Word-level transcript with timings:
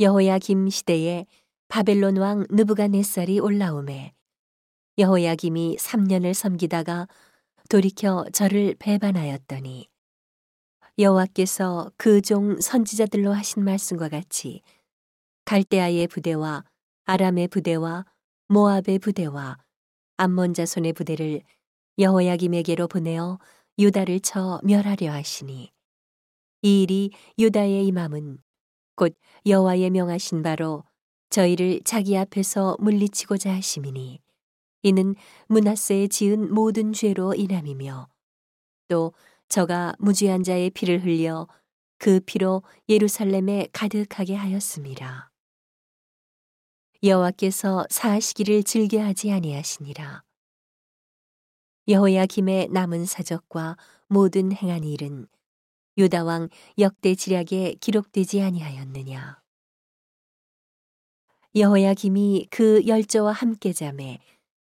여호야김 0.00 0.70
시대에 0.70 1.26
바벨론 1.68 2.16
왕 2.16 2.46
느부갓네살이 2.48 3.38
올라오매 3.38 4.14
여호야김이 4.96 5.76
3년을 5.76 6.32
섬기다가 6.32 7.06
돌이켜 7.68 8.24
저를 8.32 8.74
배반하였더니 8.78 9.88
여호와께서 10.98 11.92
그 11.98 12.22
종 12.22 12.58
선지자들로 12.58 13.30
하신 13.34 13.62
말씀과 13.62 14.08
같이 14.08 14.62
갈대아의 15.44 16.06
부대와 16.08 16.64
아람의 17.04 17.48
부대와 17.48 18.06
모압의 18.48 19.00
부대와 19.00 19.58
암몬 20.16 20.54
자손의 20.54 20.94
부대를 20.94 21.42
여호야김에게로 21.98 22.88
보내어 22.88 23.38
유다를 23.78 24.20
쳐 24.20 24.60
멸하려 24.64 25.12
하시니 25.12 25.70
이 26.62 26.82
일이 26.82 27.10
유다의 27.38 27.86
임함은 27.86 28.38
곧 29.00 29.16
여호와의 29.46 29.88
명하신 29.88 30.42
바로 30.42 30.84
저희를 31.30 31.80
자기 31.86 32.18
앞에서 32.18 32.76
물리치고자 32.80 33.50
하심이니 33.54 34.20
이는 34.82 35.14
문하세에 35.46 36.08
지은 36.08 36.52
모든 36.52 36.92
죄로 36.92 37.32
인함이며 37.32 38.08
또 38.88 39.14
저가 39.48 39.94
무죄한 39.98 40.42
자의 40.42 40.68
피를 40.68 41.02
흘려 41.02 41.48
그 41.96 42.20
피로 42.20 42.62
예루살렘에 42.90 43.68
가득하게 43.72 44.34
하였습니다. 44.34 45.30
여호와께서 47.02 47.86
사하시기를 47.88 48.64
즐겨하지 48.64 49.32
아니하시니라. 49.32 50.24
여호야김의 51.88 52.68
남은 52.68 53.06
사적과 53.06 53.78
모든 54.08 54.52
행한 54.52 54.84
일은 54.84 55.26
유다 56.00 56.24
왕 56.24 56.48
역대 56.78 57.14
지략에 57.14 57.74
기록되지 57.78 58.40
아니하였느냐. 58.40 59.38
여호야김이 61.54 62.46
그 62.50 62.86
열조와 62.86 63.32
함께 63.32 63.74
잠에 63.74 64.18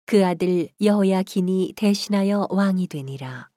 그 0.05 0.23
아들 0.23 0.69
여호야긴이 0.79 1.73
대신하여 1.75 2.47
왕이 2.51 2.85
되니라. 2.87 3.49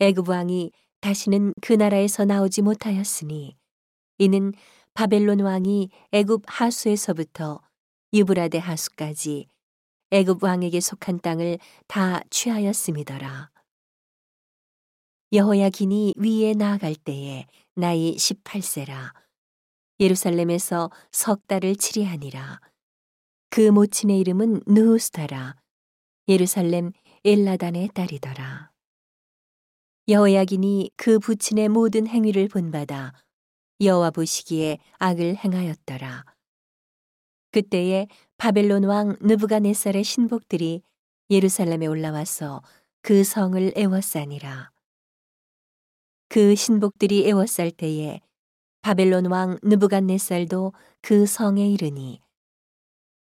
애굽 0.00 0.30
왕이 0.30 0.72
다시는 1.02 1.52
그 1.60 1.74
나라에서 1.74 2.24
나오지 2.24 2.62
못하였으니 2.62 3.58
이는 4.16 4.54
바벨론 4.94 5.40
왕이 5.40 5.90
애굽 6.12 6.44
하수에서부터 6.46 7.60
유브라데 8.14 8.56
하수까지 8.56 9.46
애굽 10.10 10.42
왕에게 10.42 10.80
속한 10.80 11.20
땅을 11.20 11.58
다 11.86 12.22
취하였음이더라. 12.30 13.51
여호야긴이 15.34 16.12
위에 16.18 16.52
나아갈 16.52 16.94
때에 16.94 17.46
나이 17.74 18.14
18세라. 18.16 19.14
예루살렘에서 19.98 20.90
석 21.10 21.46
달을 21.46 21.74
치리하니라. 21.76 22.60
그 23.48 23.70
모친의 23.70 24.20
이름은 24.20 24.60
느우스타라. 24.66 25.56
예루살렘 26.28 26.92
엘라단의 27.24 27.88
딸이더라. 27.94 28.72
여호야긴이 30.08 30.90
그 30.96 31.18
부친의 31.18 31.70
모든 31.70 32.06
행위를 32.06 32.48
본받아 32.48 33.14
여호와 33.80 34.10
보시기에 34.10 34.80
악을 34.98 35.36
행하였더라. 35.36 36.26
그때에 37.52 38.06
바벨론 38.36 38.84
왕 38.84 39.16
느부갓네살의 39.22 40.04
신복들이 40.04 40.82
예루살렘에 41.30 41.86
올라와서 41.86 42.60
그 43.00 43.24
성을 43.24 43.72
애워싸니라. 43.74 44.71
그 46.32 46.54
신복들이 46.54 47.28
애워쌀 47.28 47.70
때에 47.70 48.22
바벨론 48.80 49.26
왕 49.26 49.58
느부갓네살도 49.62 50.72
그 51.02 51.26
성에 51.26 51.68
이르니 51.68 52.22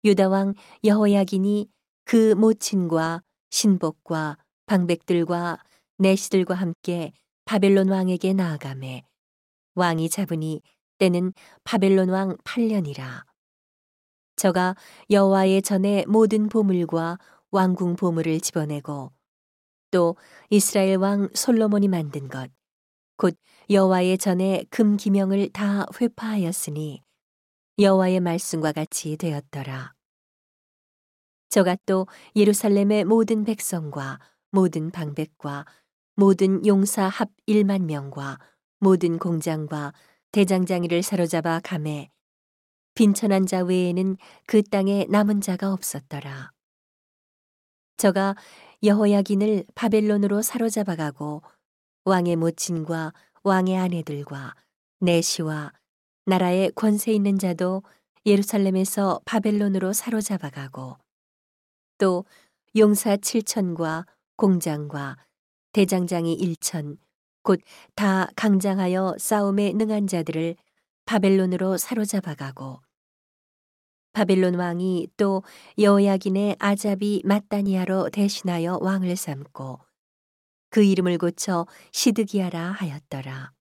유다 0.05 0.29
왕 0.29 0.53
여호야긴이 0.85 1.71
그 2.05 2.35
모친과 2.35 3.23
신복과 3.49 4.37
방백들과 4.67 5.57
내시들과 5.97 6.53
함께 6.53 7.13
바벨론 7.47 7.89
왕에게 7.89 8.35
나아가매 8.35 9.05
왕이 9.75 10.11
잡으니 10.11 10.61
때는 10.99 11.33
바벨론 11.65 12.11
왕 12.11 12.37
8년이라. 12.45 13.25
저가 14.37 14.77
여호와의 15.09 15.63
전에 15.63 16.05
모든 16.07 16.51
보물과 16.51 17.19
왕궁 17.53 17.97
보물을 17.97 18.39
집어내고 18.41 19.13
또 19.93 20.17
이스라엘 20.51 20.97
왕 20.97 21.31
솔로몬이 21.33 21.89
만든 21.89 22.29
것 22.29 22.58
곧 23.19 23.37
여호와의 23.69 24.17
전에 24.17 24.65
금 24.71 24.97
기명을 24.97 25.51
다 25.51 25.85
회파하였으니 26.01 27.03
여호와의 27.81 28.21
말씀과 28.21 28.71
같이 28.71 29.17
되었더라. 29.17 29.93
저가 31.51 31.77
또 31.85 32.07
예루살렘의 32.37 33.05
모든 33.05 33.45
백성과 33.45 34.21
모든 34.53 34.93
방백과 34.93 35.67
모든 36.15 36.65
용사 36.65 37.09
합 37.09 37.31
1만 37.49 37.87
명과 37.87 38.39
모든 38.79 39.19
공장과 39.19 39.93
대장장이를 40.31 41.03
사로잡아 41.03 41.61
감해 41.65 42.11
빈천한 42.95 43.47
자 43.47 43.65
외에는 43.65 44.17
그 44.47 44.63
땅에 44.63 45.07
남은 45.09 45.41
자가 45.41 45.73
없었더라. 45.73 46.53
저가 47.97 48.37
여호야긴을 48.85 49.65
바벨론으로 49.75 50.41
사로잡아 50.43 50.95
가고 50.95 51.43
왕의 52.09 52.37
모친과 52.37 53.13
왕의 53.43 53.77
아내들과 53.77 54.55
내시와 55.01 55.73
나라의 56.27 56.73
권세 56.75 57.13
있는 57.13 57.39
자도 57.39 57.83
예루살렘에서 58.27 59.21
바벨론으로 59.25 59.93
사로잡아 59.93 60.51
가고 60.51 60.97
또 61.99 62.25
용사 62.77 63.17
7천과 63.17 64.07
공장과 64.37 65.17
대장장이 65.73 66.37
1천 66.39 66.97
곧 67.43 67.61
다 67.95 68.29
강장하여 68.37 69.17
싸움에 69.19 69.73
능한 69.73 70.07
자들을 70.07 70.57
바벨론으로 71.07 71.77
사로잡아 71.77 72.35
가고 72.35 72.81
바벨론 74.13 74.55
왕이 74.55 75.09
또 75.17 75.43
여호야긴의 75.79 76.57
아잡이 76.59 77.23
마따니아로 77.25 78.11
대신하여 78.11 78.79
왕을 78.81 79.17
삼고 79.17 79.81
그 80.71 80.83
이름을 80.83 81.19
고쳐 81.19 81.67
시드기야라 81.93 82.73
하였더라. 82.73 83.53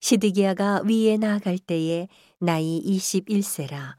시드기야가 0.00 0.82
위에 0.84 1.16
나아갈 1.16 1.58
때에 1.58 2.08
나이 2.38 2.82
21세라. 2.84 3.96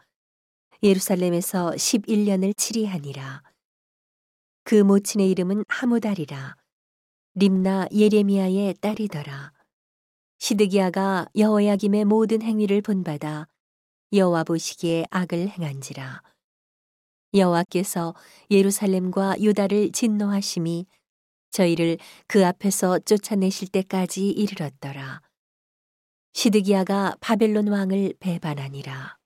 예루살렘에서 0.83 1.71
11년을 1.71 2.55
치리하니라. 2.55 3.41
그 4.63 4.75
모친의 4.75 5.29
이름은 5.31 5.65
하무달이라. 5.67 6.55
림나 7.33 7.87
예레미야의 7.91 8.75
딸이더라. 8.81 9.51
시드기야가 10.37 11.27
여호야김의 11.35 12.05
모든 12.05 12.41
행위를 12.41 12.81
본받아 12.81 13.47
여호와 14.13 14.43
보시기에 14.43 15.05
악을 15.09 15.49
행한지라. 15.49 16.21
여호와께서 17.35 18.15
예루살렘과 18.49 19.35
유다를 19.39 19.91
진노하심이 19.91 20.85
저희를 21.51 21.97
그 22.27 22.45
앞에서 22.45 22.99
쫓아내실 22.99 23.69
때까지 23.69 24.29
이르렀더라. 24.29 25.21
시드기야가 26.33 27.15
바벨론 27.21 27.67
왕을 27.67 28.15
배반하니라. 28.19 29.17